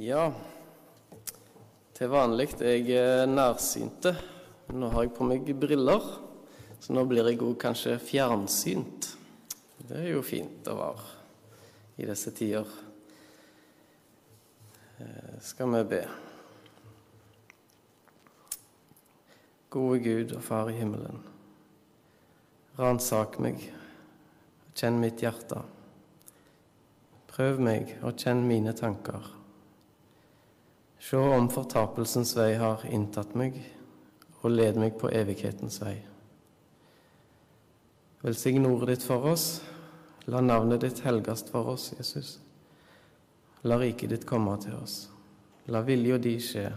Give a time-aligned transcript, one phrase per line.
[0.00, 0.30] Ja,
[1.92, 4.14] til vanlig er jeg nærsynte.
[4.72, 6.06] Nå har jeg på meg briller,
[6.80, 9.10] så nå blir jeg òg kanskje fjernsynt.
[9.84, 11.10] Det er jo fint å være
[12.00, 12.70] i disse tider.
[14.96, 16.00] Eh, skal vi be.
[19.76, 21.20] Gode Gud og Far i himmelen.
[22.80, 23.68] Ransak meg,
[24.64, 25.60] og kjenn mitt hjerte.
[27.28, 29.41] Prøv meg og kjenn mine tanker.
[31.02, 33.56] Se om fortapelsens vei har inntatt meg,
[34.42, 35.96] og led meg på evighetens vei.
[38.22, 39.46] Velsign ordet ditt for oss.
[40.30, 42.36] La navnet ditt helgast for oss, Jesus.
[43.66, 45.08] La riket ditt komme til oss.
[45.66, 46.68] La vilja di skje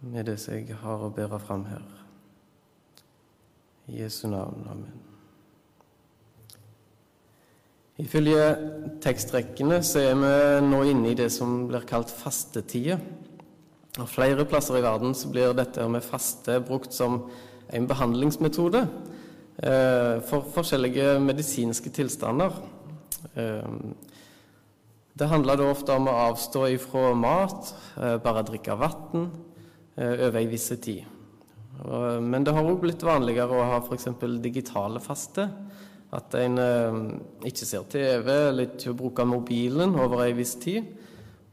[0.00, 1.84] med det som jeg har å bære fram her.
[3.92, 4.64] I Jesu navn.
[4.72, 5.00] Amen.
[8.00, 8.46] Ifølge
[9.04, 10.32] tekstrekkene så er vi
[10.70, 12.96] nå inne i det som blir kalt fastetida.
[14.00, 17.26] Og Flere plasser i verden så blir dette med faste brukt som
[17.76, 18.80] en behandlingsmetode
[19.60, 22.56] eh, for forskjellige medisinske tilstander.
[23.36, 23.68] Eh,
[25.12, 29.28] det handler da ofte om å avstå ifra mat, eh, bare drikke vann
[29.92, 31.04] over en viss tid.
[31.84, 34.06] Men det har òg blitt vanligere å ha f.eks.
[34.40, 35.44] digitale faste.
[36.16, 36.56] At en
[37.44, 40.88] ikke ser TV eller ikke bruker mobilen over en viss tid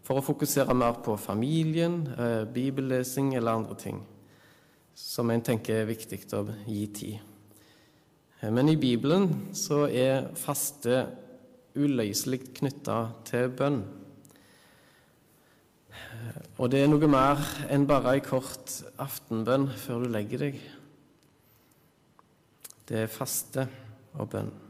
[0.10, 4.00] for å fokusere mer på familien, eh, bibellesing eller andre ting
[4.96, 7.20] som en tenker er viktig å gi tid.
[8.42, 11.04] Eh, men i Bibelen så er faste
[11.76, 13.84] uløselig knytta til bønn.
[15.92, 17.38] Eh, og det er noe mer
[17.70, 20.58] enn bare ei kort aftenbønn før du legger deg.
[22.90, 23.68] Det er faste
[24.18, 24.69] og bønn.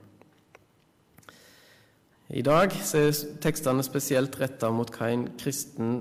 [2.29, 3.07] I dag er
[3.41, 5.95] tekstene spesielt retta mot hva en kristen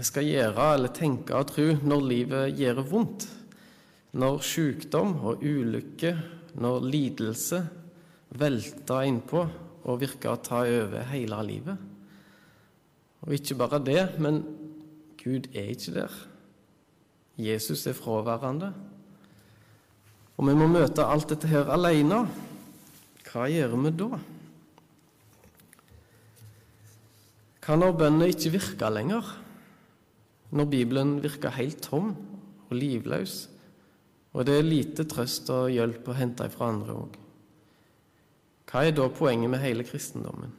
[0.00, 3.26] skal gjøre eller tenke og tro når livet gjør vondt,
[4.16, 6.14] når sykdom og ulykke,
[6.56, 7.60] når lidelse
[8.40, 9.42] velter innpå
[9.84, 11.82] og virker å ta over hele livet.
[13.26, 14.40] Og ikke bare det, men
[15.20, 16.14] Gud er ikke der.
[17.36, 18.70] Jesus er fraværende.
[20.40, 22.22] Og vi må møte alt dette her alene.
[23.28, 24.22] Hva gjør vi da?
[27.66, 29.26] Hva når bønnene ikke virker lenger?
[30.54, 32.12] Når Bibelen virker helt tom
[32.68, 33.48] og livløs,
[34.38, 37.16] og det er lite trøst og hjelp å hente fra andre òg?
[38.70, 40.54] Hva er da poenget med hele kristendommen?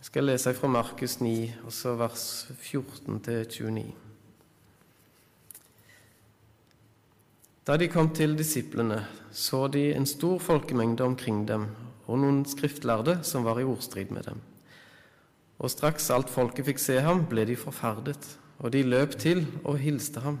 [0.00, 1.32] Jeg skal lese fra Markus 9,
[1.70, 2.26] også vers
[2.58, 3.86] 14-29.
[7.70, 11.70] Da de kom til disiplene, så de en stor folkemengde omkring dem
[12.08, 14.40] og noen skriftlærde som var i ordstrid med dem.
[15.58, 18.20] Og straks alt folket fikk se ham, ble de forferdet,
[18.62, 20.38] og de løp til og hilste ham.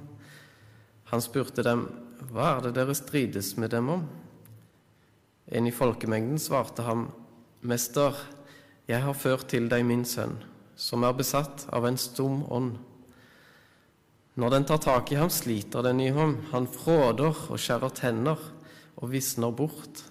[1.10, 1.88] Han spurte dem,
[2.30, 4.02] Hva er det dere strides med dem om?
[5.48, 7.08] En i folkemengden svarte ham,
[7.62, 8.14] Mester,
[8.88, 10.36] jeg har ført til deg min sønn,
[10.76, 12.76] som er besatt av en stum ånd.
[14.38, 18.38] Når den tar tak i ham, sliter den i ham, han fråder og skjærer tenner
[18.98, 20.04] og visner bort.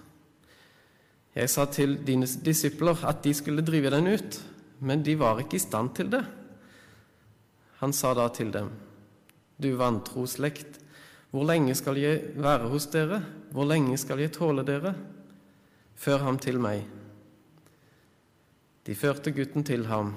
[1.34, 4.40] Jeg sa til dine disipler at de skulle drive den ut,
[4.80, 6.24] men de var ikke i stand til det.
[7.80, 8.70] Han sa da til dem,
[9.58, 10.78] Du vantro slekt,
[11.30, 13.20] hvor lenge skal jeg være hos dere?
[13.52, 14.94] Hvor lenge skal jeg tåle dere?
[15.98, 16.86] Før ham til meg.
[18.86, 20.14] De førte gutten til ham,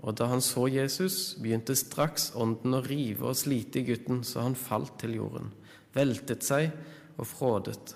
[0.00, 4.46] og da han så Jesus, begynte straks ånden å rive og slite i gutten, så
[4.46, 5.50] han falt til jorden,
[5.92, 6.70] veltet seg
[7.18, 7.92] og frådet.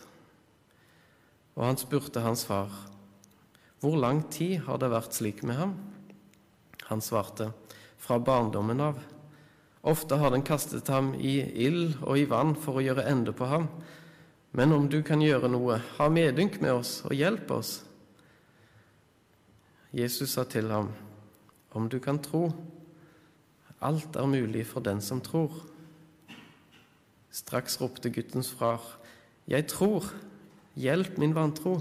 [1.57, 2.69] Og han spurte hans far,
[3.81, 5.77] Hvor lang tid har det vært slik med ham?
[6.89, 7.51] Han svarte,
[7.97, 9.01] fra barndommen av.
[9.81, 13.49] Ofte har den kastet ham i ild og i vann for å gjøre ende på
[13.49, 13.69] ham.
[14.57, 17.73] Men om du kan gjøre noe, ha medynk med oss og hjelp oss.
[19.93, 20.91] Jesus sa til ham,
[21.77, 22.49] om du kan tro,
[23.85, 25.53] alt er mulig for den som tror.
[27.31, 28.83] Straks ropte guttens far,
[29.49, 30.09] jeg tror,
[30.77, 31.79] hjelp min vantro.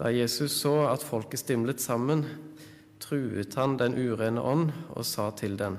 [0.00, 2.22] Da Jesus så at folket stimlet sammen,
[3.04, 5.76] truet han den urene ånd og sa til den,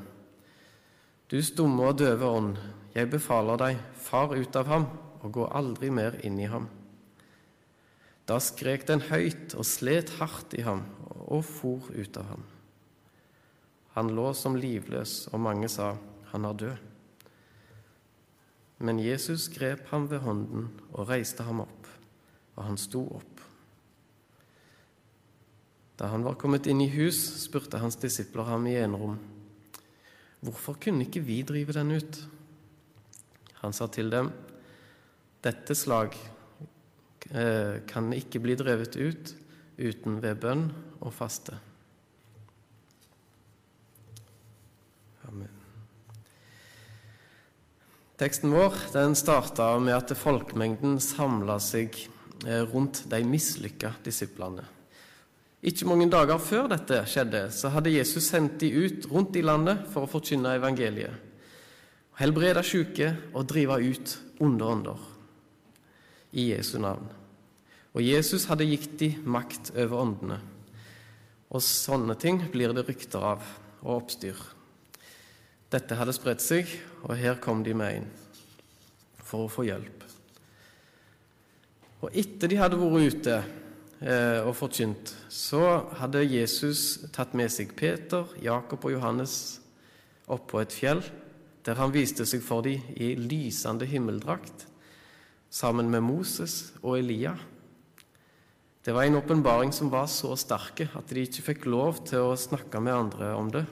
[1.31, 2.57] Du stumme og døve ånd,
[2.93, 4.85] jeg befaler deg, far ut av ham
[5.23, 6.67] og gå aldri mer inn i ham.
[8.27, 10.83] Da skrek den høyt og slet hardt i ham
[11.25, 12.43] og for ut av ham.
[13.95, 15.95] Han lå som livløs, og mange sa,
[16.31, 16.77] Han er død.
[18.79, 21.87] Men Jesus grep ham ved hånden og reiste ham opp,
[22.55, 23.30] og han sto opp.
[26.01, 29.19] Da han var kommet inn i hus, spurte hans disipler ham i enerom.
[30.41, 32.17] Hvorfor kunne ikke vi drive den ut?
[33.61, 34.31] Han sa til dem,
[35.45, 36.17] dette slag
[37.29, 39.35] eh, kan ikke bli drevet ut
[39.77, 40.65] uten ved bønn
[41.05, 41.61] og faste.
[45.29, 45.53] Amen.
[48.17, 51.93] Teksten vår den starta med at folkemengden samla seg
[52.47, 54.65] eh, rundt de mislykka disiplene.
[55.61, 59.83] Ikke mange dager før dette skjedde, så hadde Jesus sendt de ut rundt i landet
[59.93, 61.13] for å forkynne evangeliet,
[62.17, 65.03] helbrede syke og drive ut onde ånder
[66.33, 67.05] i Jesu navn.
[67.93, 70.39] Og Jesus hadde gitt de makt over åndene.
[71.51, 73.45] Og sånne ting blir det rykter av
[73.81, 74.37] og oppstyr.
[75.71, 76.69] Dette hadde spredt seg,
[77.03, 78.07] og her kom de med inn
[79.21, 80.05] for å få hjelp.
[82.01, 83.35] Og etter de hadde vært ute
[84.01, 85.61] og forkynt, så
[85.99, 89.35] hadde Jesus tatt med seg Peter, Jakob og Johannes
[90.25, 91.03] opp på et fjell,
[91.65, 94.65] der han viste seg for dem i lysende himmeldrakt,
[95.51, 97.35] sammen med Moses og Elia.
[98.81, 102.39] Det var en åpenbaring som var så sterke at de ikke fikk lov til å
[102.39, 103.65] snakke med andre om det,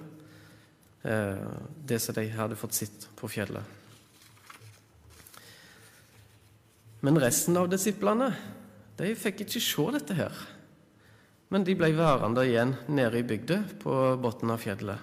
[1.03, 1.47] eh,
[1.89, 3.63] det som de hadde fått sett på fjellet.
[7.01, 8.35] Men resten av disiplene
[8.99, 10.35] de fikk ikke se dette her,
[11.49, 14.99] men de ble værende igjen nede i bygda på bunnen av fjellet.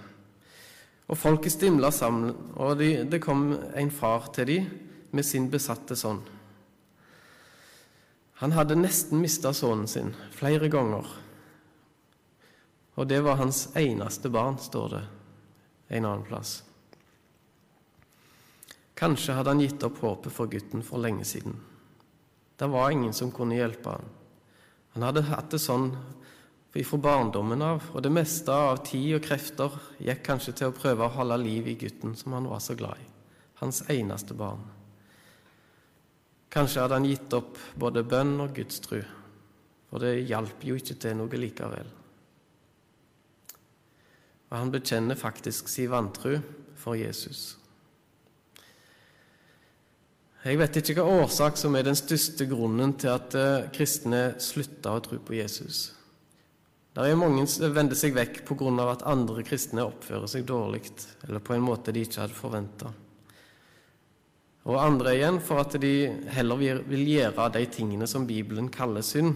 [1.06, 4.66] Og folket stimla sammen, og de, det kom en far til dem
[5.14, 6.20] med sin besatte sønn.
[8.42, 11.06] Han hadde nesten mista sønnen sin flere ganger.
[12.96, 15.04] Og det var hans eneste barn, står det
[15.96, 16.58] en annen plass.
[18.96, 21.56] Kanskje hadde han gitt opp håpet for gutten for lenge siden.
[22.56, 24.06] Det var ingen som kunne hjelpe han.
[24.96, 25.90] Han hadde hatt det sånn
[26.76, 31.06] fra barndommen av, og det meste av tid og krefter gikk kanskje til å prøve
[31.06, 33.06] å holde liv i gutten som han var så glad i,
[33.62, 34.60] hans eneste barn.
[36.52, 39.00] Kanskje hadde han gitt opp både bønn og gudstru,
[39.88, 41.88] for det hjalp jo ikke til noe likevel.
[44.46, 46.38] Og han bekjenner faktisk sin vantru
[46.78, 47.56] for Jesus.
[50.46, 54.92] Jeg vet ikke hva årsak som er den største grunnen til at eh, kristne slutta
[54.94, 55.88] å tro på Jesus.
[56.94, 58.68] Der er mange som vender seg vekk pga.
[58.92, 60.84] at andre kristne oppfører seg dårlig,
[61.26, 62.92] eller på en måte de ikke hadde forventa.
[64.70, 69.34] Og andre igjen for at de heller vil gjøre de tingene som Bibelen kaller synd,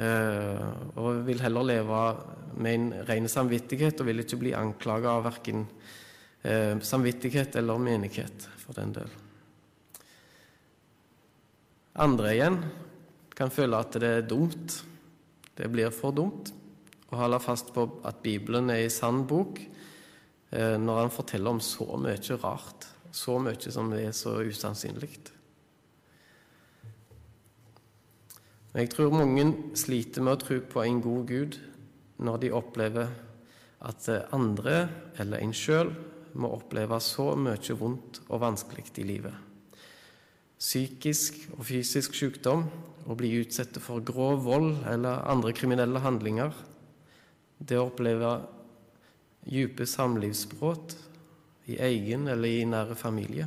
[0.00, 0.64] eh,
[0.96, 2.00] og vil heller leve
[2.56, 5.68] med en ren samvittighet og vil ikke bli anklaga av verken
[6.40, 9.25] eh, samvittighet eller menighet, for den del.
[11.96, 12.58] Andre igjen
[13.36, 14.82] kan føle at det er dumt.
[15.56, 16.50] Det blir for dumt
[17.08, 21.62] å holde fast på at Bibelen er ei sann bok eh, når han forteller om
[21.64, 25.14] så mye rart, så mye som er så usannsynlig.
[28.76, 29.46] Jeg tror mange
[29.78, 31.56] sliter med å tro på en god Gud
[32.20, 33.08] når de opplever
[33.88, 34.82] at andre
[35.16, 35.94] eller en sjøl
[36.36, 39.45] må oppleve så mye vondt og vanskelig i livet
[40.56, 42.64] psykisk og fysisk sykdom
[43.06, 46.54] og bli utsatt for grov vold eller andre kriminelle handlinger,
[47.58, 48.32] det å oppleve
[49.46, 50.96] dype samlivsbrudd
[51.70, 53.46] i egen eller i nære familie.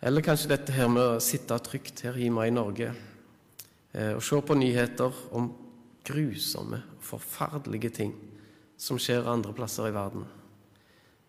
[0.00, 4.38] Eller kanskje dette her med å sitte trygt her hjemme i Norge eh, og se
[4.40, 5.50] på nyheter om
[6.08, 8.14] grusomme og forferdelige ting
[8.80, 10.24] som skjer andre plasser i verden.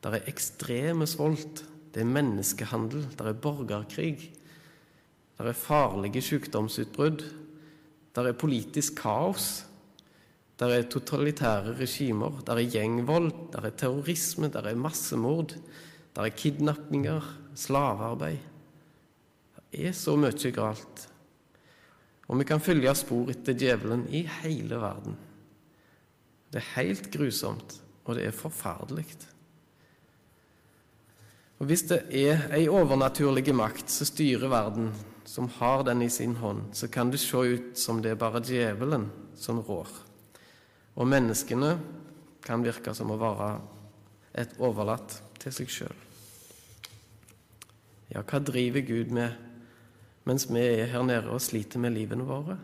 [0.02, 4.32] Der er ekstreme svolt det er menneskehandel, det er borgerkrig,
[5.38, 7.26] det er farlige sykdomsutbrudd,
[8.16, 9.66] det er politisk kaos,
[10.60, 15.56] det er totalitære regimer, det er gjengvold, det er terrorisme, det er massemord,
[16.16, 18.38] det er kidnappinger, slavearbeid.
[19.72, 21.08] Det er så mye galt.
[22.28, 25.18] Og vi kan følge spor etter djevelen i hele verden.
[26.52, 29.08] Det er helt grusomt, og det er forferdelig.
[31.62, 34.88] Og Hvis det er ei overnaturlig makt som styrer verden,
[35.30, 38.42] som har den i sin hånd, så kan det se ut som det er bare
[38.42, 39.06] djevelen
[39.38, 39.92] som rår.
[40.98, 41.76] Og menneskene
[42.42, 43.52] kan virke som å være
[44.42, 46.02] et overlatt til seg sjøl.
[48.10, 49.38] Ja, hva driver Gud med
[50.26, 52.58] mens vi er her nede og sliter med livene våre?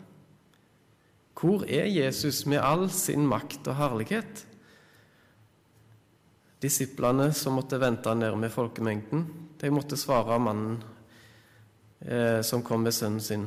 [1.38, 4.48] Hvor er Jesus med all sin makt og herlighet?
[6.61, 9.25] Disiplene som måtte vente nede med folkemengden,
[9.61, 10.79] de måtte svare mannen
[12.01, 13.45] eh, som kom med sønnen sin.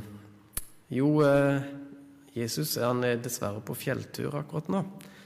[0.90, 1.62] Jo, eh,
[2.34, 4.84] Jesus han er dessverre på fjelltur akkurat nå,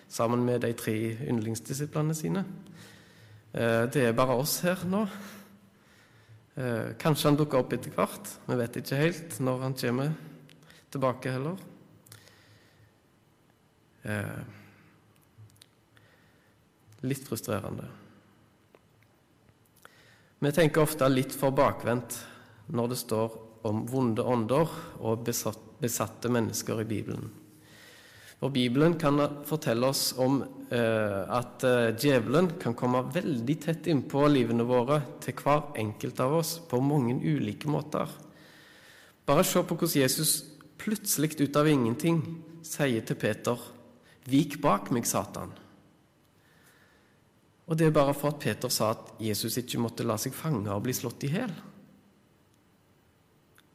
[0.09, 0.97] sammen med de tre
[1.29, 2.45] yndlingsdisiplene sine.
[3.53, 5.05] Eh, det er bare oss her nå.
[6.55, 8.33] Eh, kanskje han dukker opp etter hvert.
[8.49, 10.13] Vi vet ikke helt når han kommer
[10.95, 11.57] tilbake heller.
[14.05, 14.64] Eh,
[17.05, 17.87] litt frustrerende.
[20.45, 22.19] Vi tenker ofte litt for bakvendt
[22.75, 24.69] når det står om vonde ånder
[25.01, 27.31] og besatte mennesker i Bibelen.
[28.41, 34.27] For Bibelen kan fortelle oss om eh, at eh, djevelen kan komme veldig tett innpå
[34.29, 38.11] livene våre til hver enkelt av oss på mange ulike måter.
[39.25, 40.35] Bare se på hvordan Jesus
[40.77, 42.21] plutselig ut av ingenting
[42.61, 43.57] sier til Peter
[44.29, 45.64] 'Vik bak meg, Satan'.
[47.65, 50.69] Og det er bare for at Peter sa at Jesus ikke måtte la seg fange
[50.73, 51.53] og bli slått i hjel.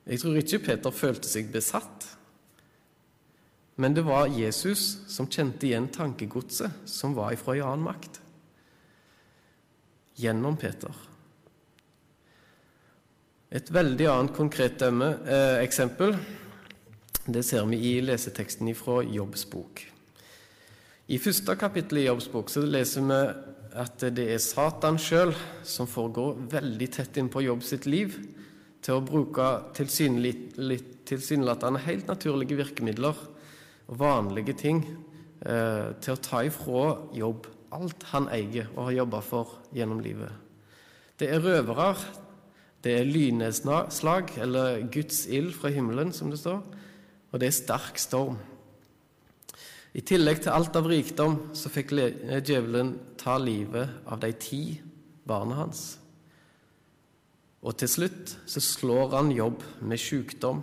[0.10, 2.06] Jeg tror ikke Peter følte seg besatt.
[3.80, 8.20] Men det var Jesus som kjente igjen tankegodset som var ifra en annen makt,
[10.20, 10.92] gjennom Peter.
[13.50, 16.14] Et veldig annet konkret eh, eksempel
[17.34, 19.82] det ser vi i leseteksten fra Jobbs bok.
[21.10, 23.20] I første kapittel i Jobbs bok så leser vi
[23.78, 25.34] at det er Satan sjøl
[25.68, 28.10] som får gå veldig tett inn på Jobb sitt liv
[28.82, 29.46] til å bruke
[29.78, 33.16] tilsynelatende helt naturlige virkemidler
[33.90, 39.20] og vanlige ting eh, til å ta ifra jobb alt han eier og har jobba
[39.26, 39.46] for
[39.76, 40.32] gjennom livet.
[41.20, 41.96] Det er røvere,
[42.84, 46.62] det er lynnedslag, eller Guds ild fra himmelen, som det står,
[47.30, 48.38] og det er sterk storm.
[49.98, 54.64] I tillegg til alt av rikdom så fikk djevelen ta livet av de ti
[55.26, 55.98] barna hans.
[57.66, 60.62] Og til slutt så slår han jobb med sykdom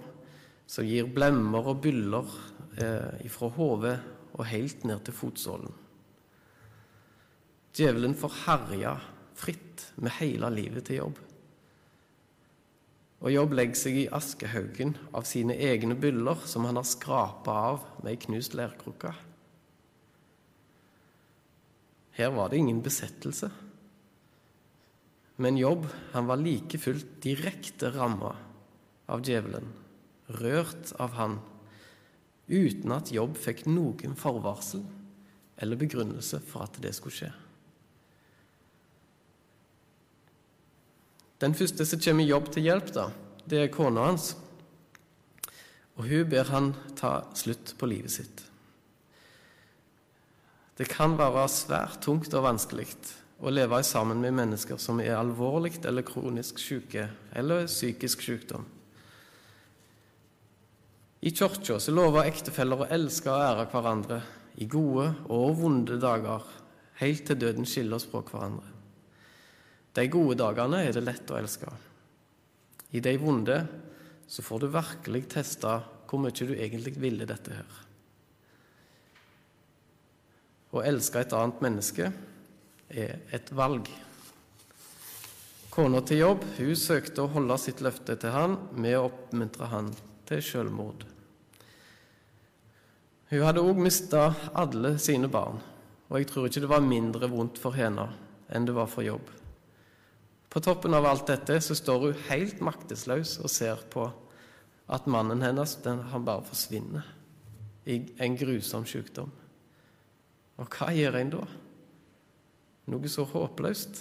[0.66, 2.30] som gir blemmer og byller
[2.78, 3.97] eh, fra hodet
[4.37, 5.75] og helt ned til fotsålen.
[7.76, 8.95] Djevelen får herje
[9.37, 11.18] fritt med hele livet til jobb.
[13.25, 17.87] Og Jobb legger seg i askehaugen av sine egne byller som han har skrapa av
[18.02, 19.14] med ei knust lerkrukke.
[22.16, 23.50] Her var det ingen besettelse.
[25.37, 28.35] Men Jobb han var like fullt direkte ramma
[29.12, 29.68] av djevelen,
[30.40, 31.40] rørt av han
[32.49, 34.85] uten at Jobb fikk noen forvarsel
[35.61, 37.32] eller begrunnelse for at det skulle skje.
[41.43, 43.11] Den første som kommer i Jobb til hjelp, da,
[43.45, 44.31] det er kona hans.
[45.97, 48.43] Og hun ber han ta slutt på livet sitt.
[50.76, 52.88] Det kan være svært tungt og vanskelig
[53.40, 58.64] å leve sammen med mennesker som er alvorlig eller kronisk syke eller psykisk sykdom.
[61.25, 64.21] I kirka lover ektefeller å elske og ære hverandre
[64.61, 66.45] i gode og vonde dager,
[67.00, 68.75] helt til døden skiller oss fra hverandre.
[69.96, 71.70] De gode dagene er det lett å elske.
[72.92, 73.58] I de vonde
[74.28, 75.72] så får du virkelig teste
[76.06, 77.78] hvor mye du egentlig ville dette her.
[80.76, 82.10] Å elske et annet menneske
[82.92, 83.88] er et valg.
[85.72, 89.90] Kona til jobb hun søkte å holde sitt løfte til han med å oppmuntre han
[90.28, 91.06] til selvmord.
[93.32, 95.58] Hun hadde òg mista alle sine barn,
[96.06, 98.06] og jeg tror ikke det var mindre vondt for henne
[98.54, 99.26] enn det var for jobb.
[100.56, 104.06] På toppen av alt dette så står hun helt maktesløs og ser på
[104.88, 107.04] at mannen hennes den, han bare forsvinner
[107.84, 109.28] i en grusom sykdom.
[110.56, 111.42] Og hva gjør en da?
[112.88, 114.00] Noe så håpløst.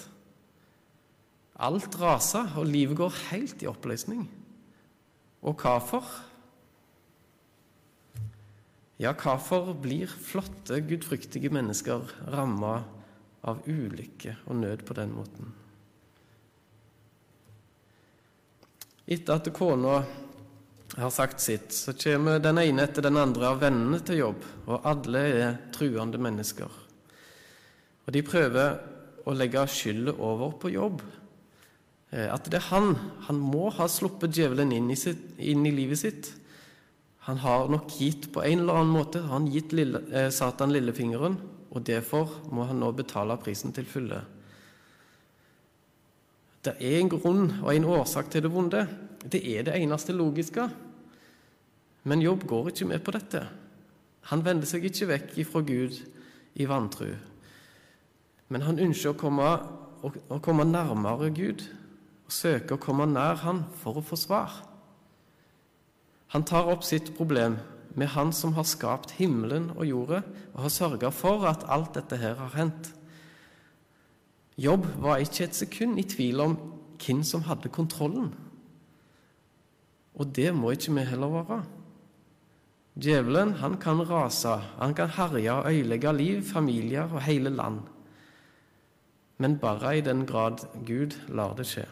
[1.68, 4.24] Alt raser, og livet går helt i oppløsning.
[5.44, 6.08] Og hvorfor?
[8.96, 12.78] Ja, hvorfor blir flotte, gudfryktige mennesker ramma
[13.44, 15.52] av ulykke og nød på den måten?
[19.06, 20.00] Etter at kona
[20.96, 24.88] har sagt sitt, så kommer den ene etter den andre av vennene til jobb, og
[24.88, 26.72] alle er truende mennesker.
[28.06, 28.80] Og de prøver
[29.26, 31.04] å legge skylda over på jobb.
[32.14, 32.94] Eh, at det er han.
[33.28, 36.32] Han må ha sluppet djevelen inn i, sitt, inn i livet sitt.
[37.26, 41.40] Han har nok gitt på en eller annen måte han gitt lille, eh, Satan lillefingeren,
[41.74, 44.22] og derfor må han nå betale prisen til fulle.
[46.66, 48.88] Det er en grunn og en årsak til det vonde.
[49.22, 50.66] Det er det eneste logiske.
[52.06, 53.44] Men Jobb går ikke med på dette.
[54.32, 56.00] Han vender seg ikke vekk ifra Gud
[56.58, 57.12] i vantru.
[58.50, 59.50] Men han ønsker å komme,
[60.06, 61.66] å, komme nærmere Gud
[62.26, 64.54] og søke å komme nær Han for å få svar.
[66.34, 67.60] Han tar opp sitt problem
[67.96, 70.22] med Han som har skapt himmelen og jorda,
[70.54, 72.90] og har sørga for at alt dette her har hendt.
[74.58, 76.56] Jobb var ikke et sekund i tvil om
[77.02, 78.30] hvem som hadde kontrollen.
[80.16, 81.58] Og det må ikke vi heller være.
[82.96, 87.82] Djevelen han kan rase, han kan herje og øyelegge liv, familier og hele land.
[89.38, 91.84] Men bare i den grad Gud lar det skje.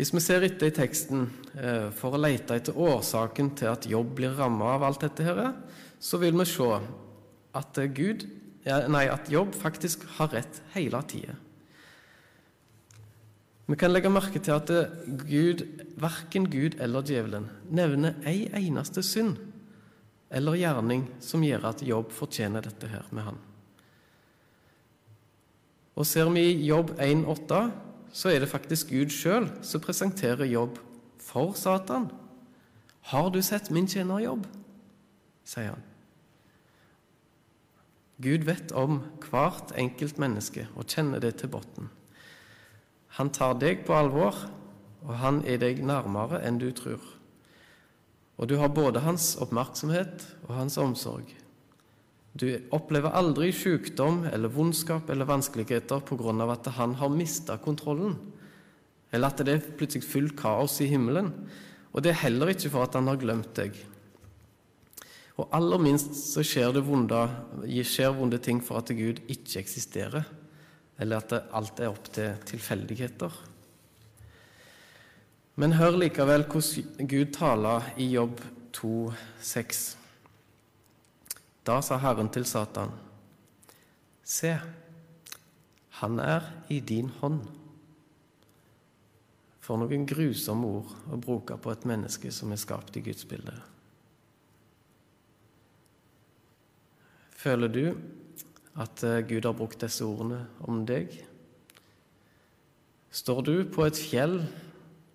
[0.00, 1.26] Hvis vi ser etter i teksten
[1.60, 5.52] eh, for å lete etter årsaken til at jobb blir ramma av alt dette, her,
[6.00, 6.68] så vil vi se
[7.54, 8.24] at, Gud,
[8.64, 11.36] nei, at jobb faktisk har rett hele tida.
[13.70, 14.70] Vi kan legge merke til at
[15.28, 15.62] Gud,
[16.00, 19.38] verken Gud eller djevelen nevner ei eneste synd
[20.30, 23.38] eller gjerning som gjør at Jobb fortjener dette her med han.
[25.98, 27.60] Og Ser vi i Jobb 1,8,
[28.14, 30.78] så er det faktisk Gud sjøl som presenterer Jobb
[31.20, 32.10] for Satan.
[33.02, 34.46] 'Har du sett min tjener Jobb?'
[35.44, 35.89] sier han.
[38.20, 39.00] Gud vet om
[39.30, 41.88] hvert enkelt menneske og kjenner det til bunnen.
[43.16, 44.36] Han tar deg på alvor,
[45.00, 47.00] og han er deg nærmere enn du tror.
[48.40, 51.32] Og du har både hans oppmerksomhet og hans omsorg.
[52.32, 58.18] Du opplever aldri sykdom eller vondskap eller vanskeligheter av at han har mista kontrollen,
[59.10, 61.32] eller at det er plutselig fullt kaos i himmelen.
[61.90, 63.74] Og det er heller ikke for at han har glemt deg.
[65.40, 67.20] Og aller minst så skjer det vonde,
[67.86, 70.26] skjer vonde ting for at Gud ikke eksisterer
[71.00, 73.36] eller at alt er opp til tilfeldigheter.
[75.56, 78.42] Men hør likevel hvordan Gud taler i Jobb
[78.76, 79.80] 2,6.
[81.64, 82.92] Da sa Herren til Satan,
[84.24, 84.52] Se,
[86.00, 87.40] han er i din hånd.
[89.60, 93.56] For noen grusomme ord å bruke på et menneske som er skapt i Guds bilde.
[97.40, 97.84] Føler du
[98.80, 101.14] at eh, Gud har brukt disse ordene om deg?
[103.10, 104.42] Står du på et fjell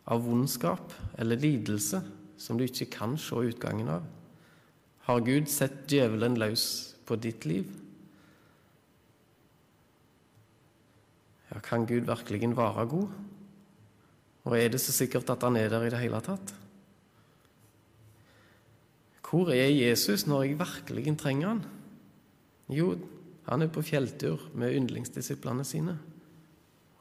[0.09, 2.01] av vondskap eller lidelse
[2.41, 4.07] som du ikke kan se utgangen av?
[5.05, 6.65] Har Gud sett djevelen løs
[7.05, 7.69] på ditt liv?
[11.51, 13.21] Ja, kan Gud virkelig være god?
[14.45, 16.57] Og er det så sikkert at han er der i det hele tatt?
[19.25, 21.65] Hvor er Jesus når jeg virkelig trenger han?
[22.73, 22.95] Jo,
[23.45, 25.97] han er på fjelltur med yndlingsdisiplene sine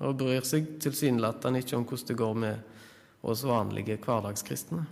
[0.05, 4.83] og bryr seg tilsynelatende ikke om hvordan det går med oss vanlige hverdagskristne.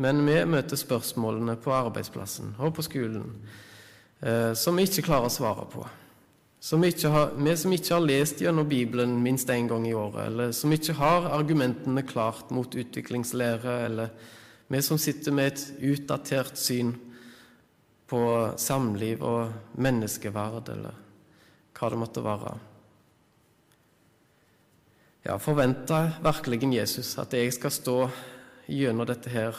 [0.00, 3.24] Men vi møter spørsmålene på arbeidsplassen og på skolen
[4.20, 5.86] eh, som vi ikke klarer å svare på.
[6.60, 10.52] Som har, vi som ikke har lest gjennom Bibelen minst én gang i året, eller
[10.52, 14.10] som ikke har argumentene klart mot utviklingslære, eller
[14.68, 15.62] vi som sitter med et
[15.94, 16.92] utdatert syn
[18.10, 18.22] på
[18.58, 20.98] samliv og menneskeverd, eller
[21.78, 22.56] hva det måtte være.
[25.28, 27.96] Ja, forventer virkelig Jesus at jeg skal stå
[28.70, 29.56] gjennom dette her,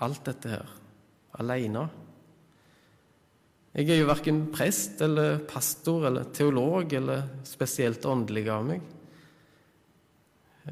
[0.00, 0.74] alt dette her,
[1.40, 1.86] alene?
[3.76, 8.86] Jeg er jo verken prest eller pastor eller teolog eller spesielt åndelig av meg.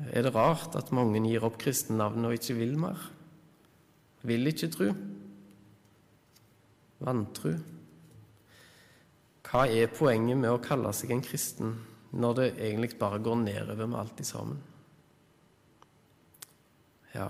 [0.08, 3.02] Er det rart at mange gir opp kristennavnet og ikke vil mer?
[4.24, 4.88] Vil ikke tro?
[7.04, 7.54] Vantru.
[9.44, 11.76] Hva er poenget med å kalle seg en kristen
[12.14, 14.62] når det egentlig bare går nedover med alt i sammen?
[17.14, 17.28] Ja,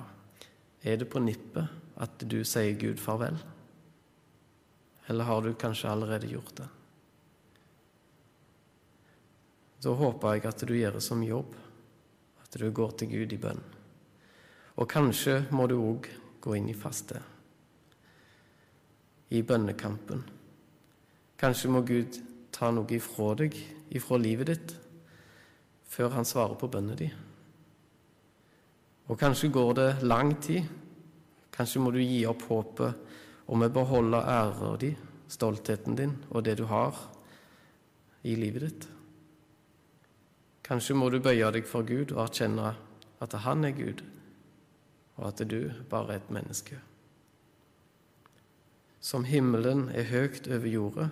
[0.80, 3.36] er det på nippet at du sier Gud farvel?
[5.12, 6.70] Eller har du kanskje allerede gjort det?
[9.84, 11.52] Da håper jeg at du gjør det som jobb,
[12.40, 13.60] at du går til Gud i bønn.
[14.80, 16.08] Og kanskje må du òg
[16.40, 17.20] gå inn i faste
[19.34, 20.22] i bønnekampen.
[21.40, 22.20] Kanskje må Gud
[22.54, 23.56] ta noe ifra deg,
[23.90, 24.74] ifra livet ditt,
[25.90, 27.14] før han svarer på bønnen din.
[29.10, 30.64] Og kanskje går det lang tid.
[31.54, 34.96] Kanskje må du gi opp håpet om å beholde æren din,
[35.28, 36.96] stoltheten din og det du har
[38.24, 38.88] i livet ditt.
[40.64, 42.72] Kanskje må du bøye deg for Gud og erkjenne
[43.24, 44.00] at han er Gud,
[45.18, 46.80] og at du bare er et menneske.
[49.04, 51.10] Som himmelen er høyt over jorda,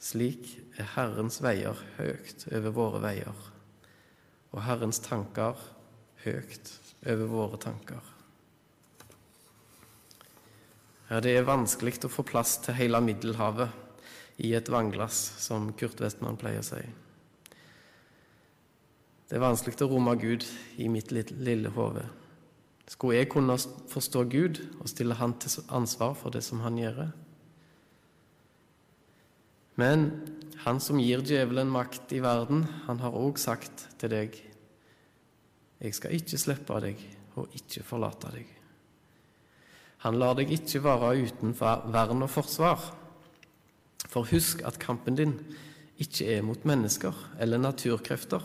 [0.00, 3.42] slik er Herrens veier høyt over våre veier,
[4.54, 5.60] og Herrens tanker
[6.24, 6.72] høyt
[7.04, 8.00] over våre tanker.
[11.10, 16.00] Ja, det er vanskelig å få plass til hele Middelhavet i et vannglass, som Kurt
[16.00, 16.80] Westman pleier å si.
[19.26, 20.48] Det er vanskelig å romme Gud
[20.80, 22.08] i mitt lille hode.
[22.86, 23.56] Skulle jeg kunne
[23.90, 27.06] forstå Gud og stille Han til ansvar for det som Han gjør?
[29.76, 30.10] Men
[30.64, 34.38] Han som gir djevelen makt i verden, han har òg sagt til deg
[35.80, 37.02] Jeg skal ikke slippe deg
[37.36, 38.46] og ikke forlate deg.
[40.06, 42.80] Han lar deg ikke være uten vern og forsvar.
[44.08, 45.34] For husk at kampen din
[46.00, 48.42] ikke er mot mennesker eller naturkrefter,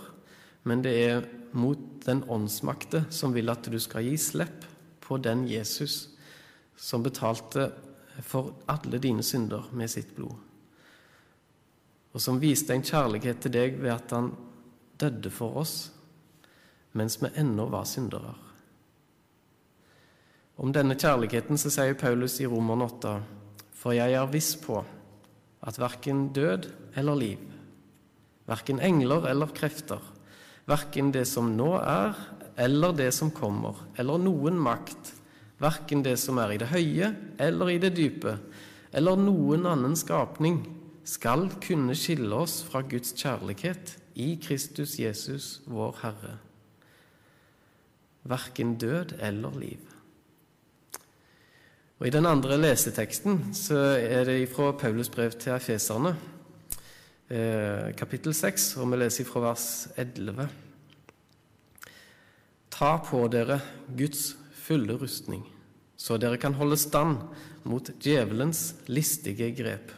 [0.64, 4.66] men det er mot den åndsmakte som vil at du skal gi slipp
[5.04, 6.10] på den Jesus
[6.78, 7.70] som betalte
[8.26, 10.36] for alle dine synder med sitt blod,
[12.12, 14.32] og som viste en kjærlighet til deg ved at han
[15.02, 15.76] døde for oss
[16.98, 18.34] mens vi ennå var syndere.
[20.62, 23.14] Om denne kjærligheten så sier Paulus i Roman 8.:
[23.74, 24.82] For jeg er viss på
[25.62, 26.68] at verken død
[27.00, 27.40] eller liv,
[28.46, 30.02] verken engler eller krefter,
[30.72, 32.16] verken det som nå er,
[32.62, 35.14] eller det som kommer, eller noen makt,
[35.62, 38.38] verken det som er i det høye eller i det dype,
[38.96, 40.64] eller noen annen skapning,
[41.08, 46.36] skal kunne skille oss fra Guds kjærlighet i Kristus Jesus, vår Herre.
[48.30, 49.88] Verken død eller liv.
[52.02, 56.16] Og I den andre leseteksten så er det fra Paulus brev til efeserne,
[57.96, 59.66] kapittel 6, og vi leser fra vers
[60.00, 60.50] 11.
[62.72, 63.62] Ta på dere
[63.96, 65.46] Guds fulle rustning,
[65.96, 67.22] så dere kan holde stand
[67.64, 69.94] mot djevelens listige grep.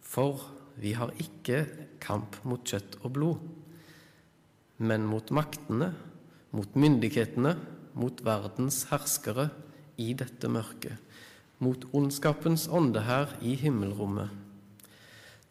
[0.00, 0.40] For
[0.80, 1.64] vi har ikke
[2.02, 3.42] kamp mot kjøtt og blod,
[4.78, 5.92] men mot maktene,
[6.54, 7.54] mot myndighetene,
[7.94, 9.50] mot verdens herskere
[10.00, 10.96] i dette mørket,
[11.62, 14.43] mot ondskapens ånde her i himmelrommet.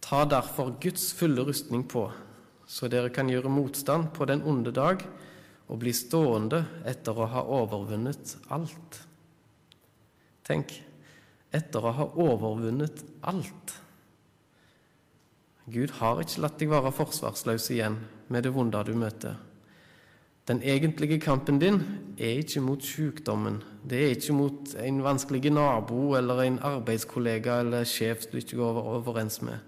[0.03, 2.09] Ta derfor Guds fulle rustning på,
[2.67, 5.05] så dere kan gjøre motstand på den onde dag
[5.71, 8.99] og bli stående etter å ha overvunnet alt.
[10.43, 10.75] Tenk,
[11.55, 12.99] etter å ha overvunnet
[13.31, 13.77] alt.
[15.71, 19.37] Gud har ikke latt deg være forsvarsløs igjen med det vonde du møter.
[20.43, 21.77] Den egentlige kampen din
[22.19, 23.61] er ikke mot sykdommen.
[23.87, 28.81] Det er ikke mot en vanskelig nabo eller en arbeidskollega eller sjef du ikke går
[28.97, 29.61] overens med.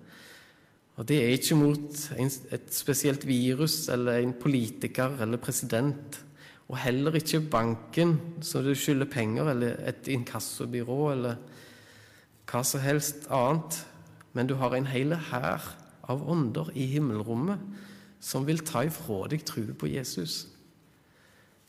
[0.96, 6.22] Og det er ikke mot et spesielt virus eller en politiker eller president.
[6.72, 11.36] Og heller ikke banken som du skylder penger, eller et inkassobyrå eller
[12.50, 13.82] hva som helst annet.
[14.34, 15.68] Men du har en hel hær
[16.10, 17.60] av ånder i himmelrommet
[18.26, 20.46] som vil ta ifra deg troen på Jesus.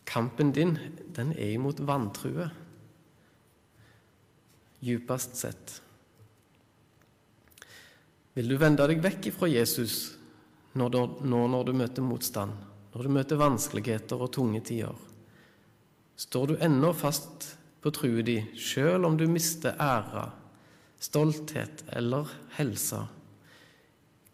[0.07, 0.77] Kampen din,
[1.17, 2.47] den er imot vantrue,
[4.81, 5.81] djupest sett.
[8.37, 9.97] Vil du vende deg vekk fra Jesus
[10.77, 12.53] nå når du møter motstand,
[12.93, 14.97] når du møter vanskeligheter og tunge tider?
[16.17, 20.29] Står du ennå fast på trua di, sjøl om du mister ære,
[21.01, 23.01] stolthet eller helse?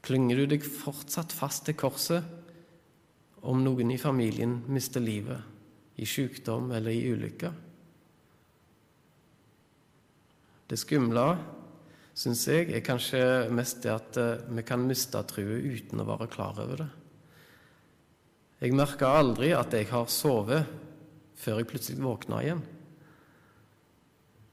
[0.03, 2.27] Klynger du deg fortsatt fast til korset
[3.47, 5.53] om noen i familien mister livet?
[5.97, 7.53] i sykdom eller i ulykker.
[10.71, 11.27] Det skumle,
[12.14, 13.22] syns jeg, er kanskje
[13.55, 16.88] mest det at eh, vi kan miste troen uten å være klar over det.
[18.62, 20.68] Jeg merka aldri at jeg har sovet
[21.42, 22.61] før jeg plutselig våkna igjen.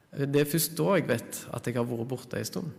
[0.10, 2.72] Det er først da jeg vet at jeg har vært borte en stund.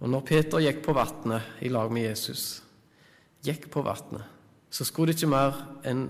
[0.00, 2.62] Og når Peter gikk på vannet i lag med Jesus,
[3.44, 4.24] gikk på vannet,
[4.72, 6.08] så skulle det ikke mer enn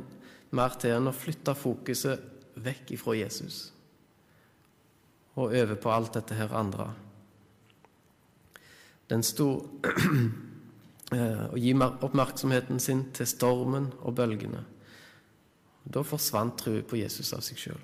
[0.55, 3.65] mer til enn å flytte fokuset vekk ifra Jesus
[5.35, 6.93] og over på alt dette her andre.
[9.09, 9.49] Den sto
[11.53, 14.63] og gi oppmerksomheten sin til stormen og bølgene.
[15.85, 17.83] Da forsvant troen på Jesus av seg sjøl.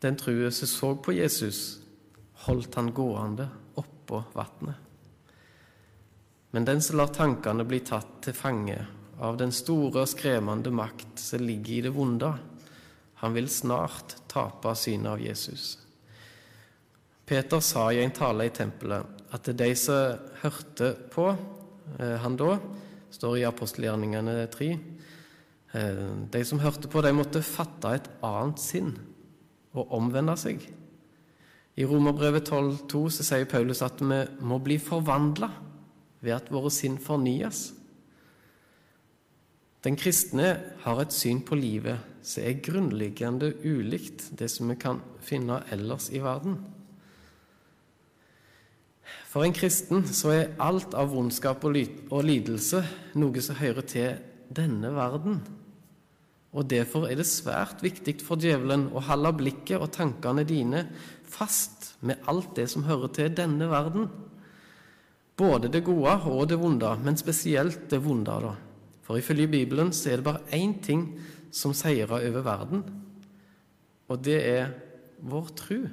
[0.00, 1.80] Den troen som så på Jesus,
[2.46, 3.48] holdt han gående
[3.80, 4.86] oppå vannet.
[6.50, 8.78] Men den som lar tankene bli tatt til fange
[9.20, 12.32] av den store og skremmende makt som ligger i det vonde,
[13.20, 15.76] han vil snart tape synet av Jesus.
[17.30, 22.56] Peter sa i en tale i tempelet at de som hørte på eh, han da,
[23.14, 26.00] står i apostelgjerningene 3 eh,
[26.34, 28.96] De som hørte på, de måtte fatte et annet sinn
[29.70, 30.64] og omvende seg.
[31.78, 35.52] I Romerbrevet 12,2 sier Paulus at vi må bli forvandla
[36.18, 37.68] ved at våre sinn fornyes.
[39.86, 40.50] Den kristne
[40.82, 46.10] har et syn på livet som er grunnleggende ulikt det som vi kan finne ellers
[46.10, 46.58] i verden.
[49.30, 52.82] For en kristen så er alt av vondskap og lidelse
[53.20, 54.16] noe som hører til
[54.50, 55.38] denne verden.
[56.50, 60.82] Og Derfor er det svært viktig for djevelen å holde blikket og tankene dine
[61.30, 64.08] fast med alt det som hører til denne verden.
[65.38, 68.34] Både det gode og det vonde, men spesielt det vonde.
[68.34, 68.56] da.
[69.06, 71.06] For ifølge Bibelen så er det bare én ting
[71.52, 72.82] som seirer over verden,
[74.08, 74.74] og det er
[75.22, 75.86] vår tru.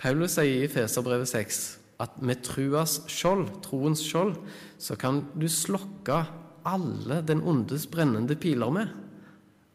[0.00, 1.60] Paulus sier i Feserbrevet 6
[2.00, 4.38] at med truas skjold, troens skjold,
[4.80, 6.22] så kan du slokke
[6.64, 8.94] alle den ondes brennende piler med.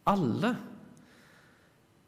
[0.10, 0.56] Alle.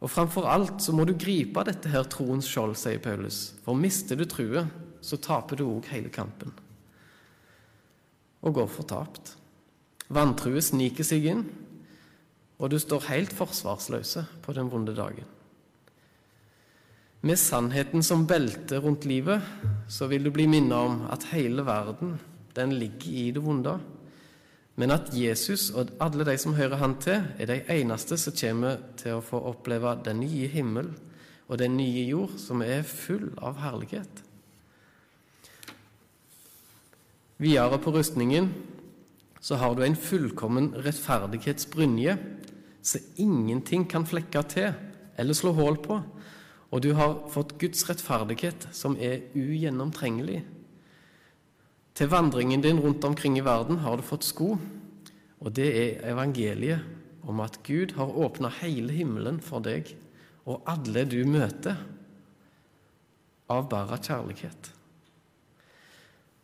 [0.02, 3.52] Og framfor alt så må du gripe dette her troens skjold, sier Paulus.
[3.66, 4.66] For mister du truet,
[5.02, 6.54] så taper du òg hele kampen.
[8.42, 9.36] Og går fortapt.
[10.10, 11.48] Vantrue sniker seg inn,
[12.58, 15.37] og du står helt forsvarsløse på den vonde dagen.
[17.22, 19.42] Med sannheten som belte rundt livet,
[19.90, 22.20] så vil du bli minnet om at hele verden,
[22.56, 23.80] den ligger i det vonde
[24.78, 28.78] men at Jesus og alle de som hører han til, er de eneste som kommer
[29.00, 30.92] til å få oppleve den nye himmel
[31.48, 34.22] og den nye jord, som er full av herlighet.
[37.42, 38.52] Videre på rustningen
[39.42, 42.18] så har du en fullkommen rettferdighetsbrynje
[42.86, 44.70] som ingenting kan flekke til
[45.18, 45.98] eller slå hull på,
[46.72, 50.42] og du har fått Guds rettferdighet, som er ugjennomtrengelig.
[51.98, 54.58] Til vandringen din rundt omkring i verden har du fått sko,
[55.40, 56.84] og det er evangeliet
[57.28, 59.94] om at Gud har åpna hele himmelen for deg
[60.48, 61.76] og alle du møter,
[63.48, 64.74] av bare kjærlighet.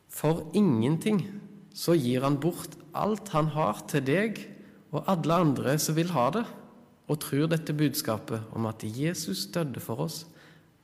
[0.07, 1.19] For ingenting
[1.75, 4.39] så gir han bort alt han har, til deg
[4.93, 6.45] og alle andre som vil ha det,
[7.07, 10.23] og tror dette budskapet om at Jesus døde for oss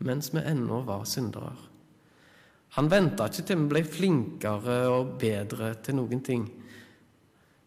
[0.04, 1.54] mens vi ennå var syndere.
[2.78, 6.46] Han venta ikke til vi ble flinkere og bedre til noen ting,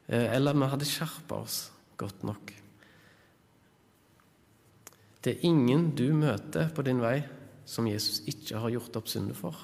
[0.06, 1.58] eh, eller vi hadde skjerpa oss
[1.98, 2.52] godt nok.
[5.22, 7.20] Det er ingen du møter på din vei
[7.64, 9.54] som Jesus ikke har gjort opp synder for.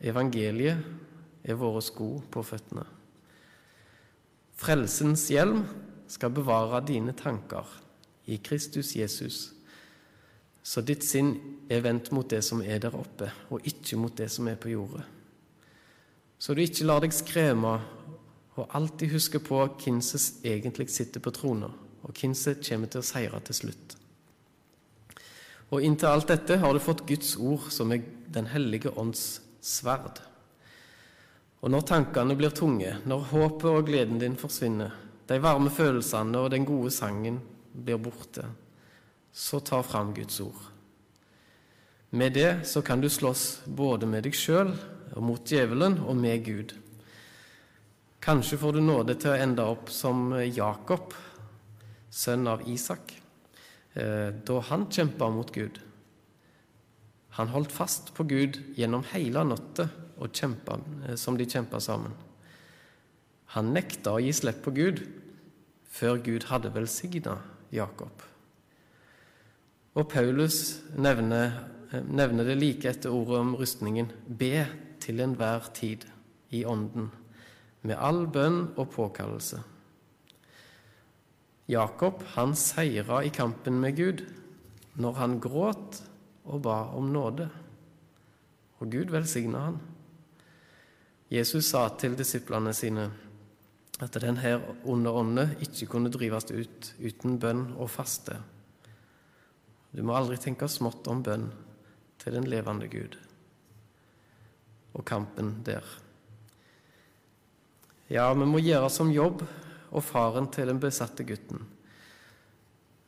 [0.00, 0.84] Evangeliet
[1.44, 2.84] er våre sko på føttene.
[4.58, 5.62] Frelsens hjelm
[6.08, 7.68] skal bevare dine tanker
[8.28, 9.48] i Kristus Jesus
[10.68, 11.30] så ditt sinn
[11.72, 14.74] er vendt mot det som er der oppe, og ikke mot det som er på
[14.74, 15.04] jordet.
[16.38, 17.78] Så du ikke lar deg skremme,
[18.58, 21.70] og alltid husker på hvem som egentlig sitter på trona,
[22.04, 23.96] og hvem som kommer til å seire til slutt.
[25.72, 30.20] Og inntil alt dette har du fått Guds ord, som er Den hellige ånds sverd.
[31.64, 34.92] Og når tankene blir tunge, når håpet og gleden din forsvinner,
[35.28, 37.38] de varme følelsene og den gode sangen
[37.72, 38.46] blir borte,
[39.32, 40.60] så ta fram Guds ord.
[42.10, 44.72] Med det så kan du slåss både med deg sjøl
[45.12, 46.72] og mot djevelen og med Gud.
[48.24, 51.12] Kanskje får du nåde til å ende opp som Jakob,
[52.10, 53.12] sønn av Isak,
[53.92, 55.78] eh, da han kjempa mot Gud.
[57.36, 62.16] Han holdt fast på Gud gjennom hele natta eh, som de kjempa sammen.
[63.54, 65.02] Han nekta å gi slipp på Gud
[65.88, 67.38] før Gud hadde velsigna
[67.72, 68.24] Jakob.
[69.98, 71.54] Og Paulus nevner,
[72.06, 74.66] nevner, det like etter ordet om rustningen be
[75.02, 76.04] til enhver tid
[76.54, 77.08] i Ånden,
[77.82, 79.62] med all bønn og påkallelse.
[81.68, 84.22] Jakob han seira i kampen med Gud
[84.98, 86.02] når han gråt
[86.48, 87.48] og ba om nåde,
[88.78, 89.80] og Gud velsigna han.
[91.28, 93.10] Jesus sa til disiplene sine
[93.98, 94.52] at denne
[94.86, 98.36] onde ånde ikke kunne drives ut uten bønn og faste.
[99.90, 101.48] Du må aldri tenke smått om bønn
[102.22, 103.16] til den levende Gud
[104.98, 105.84] og kampen der.
[108.08, 111.60] Ja, vi må gjøre som jobb og faren til den besatte gutten.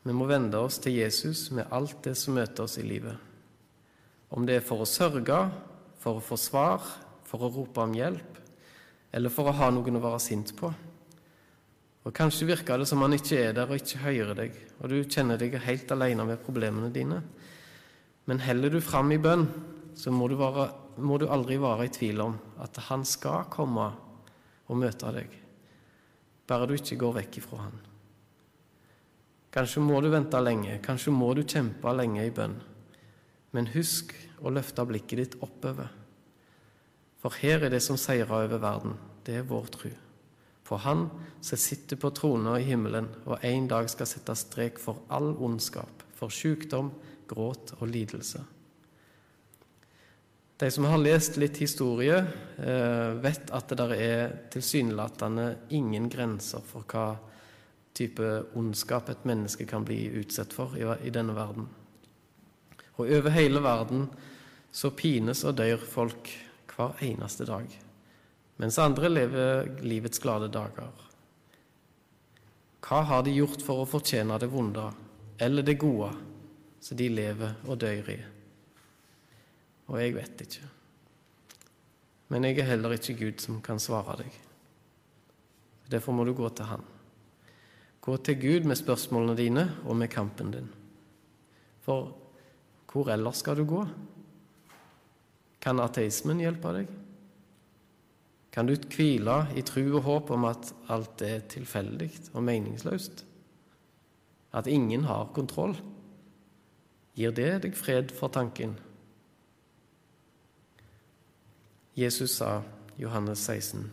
[0.05, 3.16] Vi må vende oss til Jesus med alt det som møter oss i livet.
[4.31, 5.40] Om det er for å sørge,
[6.00, 6.85] for å få svar,
[7.29, 8.39] for å rope om hjelp,
[9.12, 10.70] eller for å ha noen å være sint på.
[12.06, 15.00] Og Kanskje virker det som han ikke er der og ikke hører deg, og du
[15.04, 17.20] kjenner deg helt alene med problemene dine.
[18.30, 19.46] Men heller du fram i bønn,
[19.98, 20.70] så må du, være,
[21.02, 23.90] må du aldri være i tvil om at han skal komme
[24.70, 25.34] og møte deg,
[26.48, 27.78] bare du ikke går vekk ifra han.
[29.50, 32.54] Kanskje må du vente lenge, kanskje må du kjempe lenge i bønn.
[33.50, 34.14] Men husk
[34.46, 35.90] å løfte blikket ditt oppover.
[37.20, 38.96] For her er det som seirer over verden.
[39.26, 39.90] Det er vår tru
[40.70, 41.09] på Han
[41.42, 46.04] som sitter på trona i himmelen og en dag skal sette strek for all ondskap,
[46.14, 46.92] for sykdom,
[47.26, 48.42] gråt og lidelse.
[50.61, 52.20] De som har lest litt historie,
[52.62, 57.16] eh, vet at det der er tilsynelatende ingen grenser for hva
[57.96, 61.66] type ondskap et menneske kan bli utsatt for i denne verden.
[62.98, 64.06] Og over hele verden
[64.70, 66.30] så pines og dør folk
[66.70, 67.68] hver eneste dag,
[68.61, 70.90] mens andre lever livets glade dager.
[72.85, 74.88] Hva har de gjort for å fortjene det vonde
[75.40, 76.11] eller det gode
[76.80, 78.18] som de lever og dør i?
[79.90, 80.68] Og jeg vet ikke.
[82.30, 84.35] Men jeg er heller ikke Gud som kan svare deg.
[85.90, 86.85] Derfor må du gå til Han.
[88.00, 90.70] Gå til Gud med spørsmålene dine og med kampen din.
[91.85, 92.14] For
[92.90, 93.83] hvor ellers skal du gå?
[95.60, 96.90] Kan ateismen hjelpe deg?
[98.50, 103.24] Kan du hvile i tru og håp om at alt er tilfeldig og meningsløst?
[104.56, 105.76] At ingen har kontroll?
[107.14, 108.74] Gir det deg fred for tanken?
[111.94, 112.62] Jesus sa,
[112.98, 113.90] Johannes 16,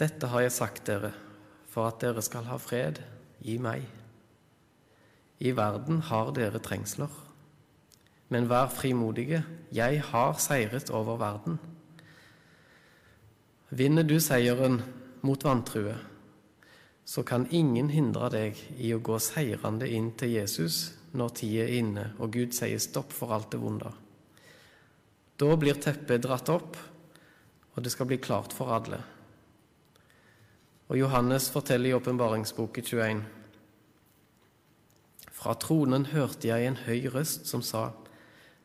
[0.00, 1.12] Dette har jeg sagt dere
[1.70, 2.98] for at dere skal ha fred
[3.46, 3.84] i meg.
[5.38, 7.10] I verden har dere trengsler,
[8.34, 11.60] men vær frimodige, jeg har seiret over verden.
[13.70, 14.80] Vinner du seieren
[15.22, 15.94] mot vantrue,
[17.04, 21.78] så kan ingen hindre deg i å gå seirende inn til Jesus når tida er
[21.78, 23.92] inne og Gud sier stopp for alt det vonde.
[25.38, 26.78] Da blir teppet dratt opp,
[27.74, 28.98] og det skal bli klart for alle.
[30.90, 33.26] Og Johannes forteller i åpenbaringsboken 21.:
[35.30, 37.92] Fra tronen hørte jeg en høy røst som sa:"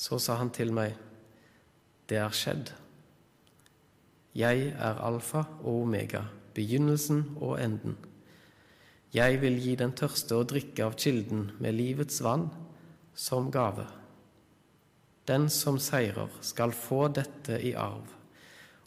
[0.00, 0.94] Så sa han til meg,
[2.08, 2.70] det er skjedd.
[4.32, 6.22] Jeg er alfa og omega,
[6.56, 7.98] begynnelsen og enden.
[9.12, 12.48] Jeg vil gi den tørste å drikke av kilden med livets vann
[13.12, 13.84] som gave.
[15.28, 18.06] Den som seirer, skal få dette i arv,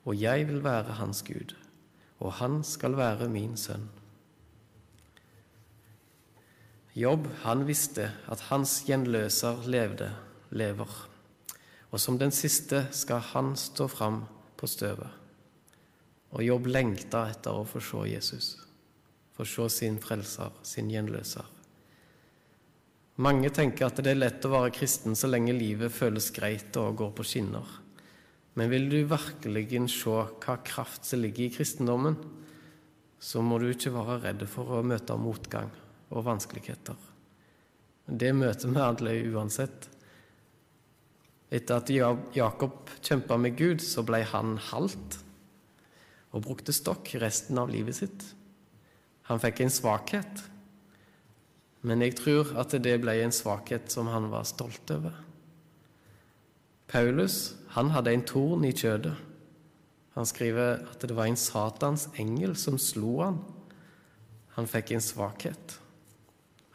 [0.08, 1.54] og jeg vil være hans Gud,
[2.23, 3.86] og han skal være min sønn.
[6.97, 10.10] Jobb, han visste at hans gjenløser levde,
[10.54, 10.89] lever,
[11.94, 14.24] og som den siste skal han stå fram
[14.58, 15.10] på støvet.
[16.34, 18.48] Og Jobb lengta etter å få se Jesus,
[19.38, 21.46] få se sin frelser, sin gjenløser.
[23.22, 26.96] Mange tenker at det er lett å være kristen så lenge livet føles greit og
[26.98, 27.68] går på skinner.
[28.58, 32.18] Men vil du virkelig se hva kraft som ligger i kristendommen,
[33.22, 35.70] så må du ikke være redd for å møte motgang
[36.10, 36.98] og vanskeligheter.
[38.04, 39.88] Det møter vi alle uansett.
[41.54, 41.92] Etter at
[42.34, 45.20] Jakob kjempa med Gud, så ble han halt
[46.34, 48.26] og brukte stokk resten av livet sitt.
[49.30, 50.42] Han fikk en svakhet
[51.84, 55.16] men jeg tror at det ble en svakhet som han var stolt over.
[56.88, 59.16] Paulus han hadde en torn i kjødet.
[60.13, 63.42] Han skriver at det var en Satans engel som slo han.
[64.56, 65.80] Han fikk en svakhet.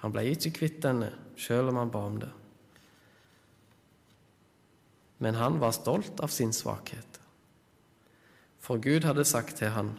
[0.03, 2.33] Han ble ikke kvitt denne, sjøl om han ba om det.
[5.18, 7.18] Men han var stolt av sin svakhet.
[8.59, 9.96] For Gud hadde sagt til han,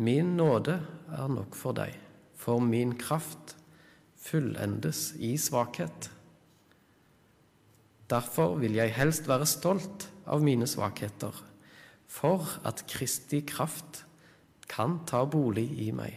[0.00, 0.78] Min nåde
[1.12, 1.96] er nok for deg,
[2.38, 3.56] for min kraft
[4.20, 6.10] fullendes i svakhet.
[8.10, 11.34] Derfor vil jeg helst være stolt av mine svakheter,
[12.10, 14.04] for at Kristi kraft
[14.70, 16.16] kan ta bolig i meg.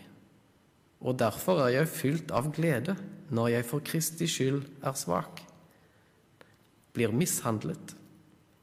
[1.04, 2.96] Og derfor er jeg fylt av glede
[3.34, 5.42] når jeg for Kristi skyld er svak,
[6.94, 7.96] blir mishandlet,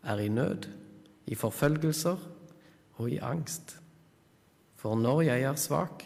[0.02, 0.68] er i nød,
[1.26, 2.16] i forfølgelser
[3.00, 3.76] og i angst.
[4.80, 6.04] For når jeg er svak,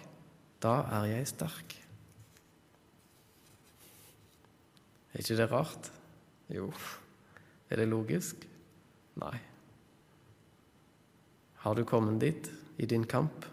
[0.62, 1.76] da er jeg sterk.
[5.14, 5.92] Er ikke det rart?
[6.50, 6.72] Jo.
[7.70, 8.48] Er det logisk?
[9.22, 9.36] Nei.
[11.62, 13.46] Har du kommet dit i din kamp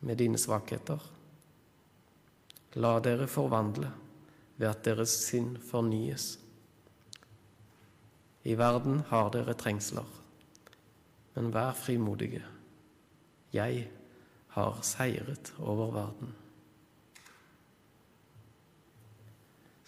[0.00, 1.02] med dine svakheter?
[2.80, 3.90] La dere forvandle
[4.56, 6.36] ved at deres sinn fornyes.
[8.48, 10.06] I verden har dere trengsler,
[11.34, 12.40] men vær frimodige.
[13.52, 13.82] Jeg
[14.56, 16.32] har seiret over verden.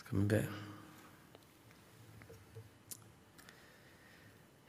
[0.02, 0.42] Skal vi be?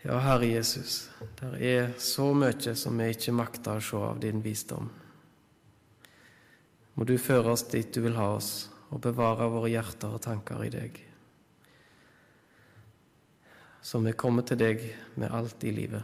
[0.01, 1.09] Ja, Herre Jesus,
[1.41, 4.87] det er så mye som vi ikke makter å se av din visdom.
[6.95, 10.63] Må du føre oss dit du vil ha oss, og bevare våre hjerter og tanker
[10.65, 11.07] i deg.
[13.81, 14.83] Så er kommet til deg
[15.17, 16.03] med alt i livet.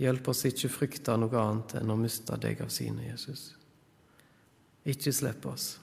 [0.00, 3.50] Hjelp oss ikke frykte noe annet enn å miste deg av sine, Jesus.
[4.88, 5.74] Ikke slipp oss,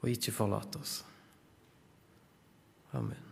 [0.00, 1.00] og ikke forlat oss.
[2.94, 3.25] Amen.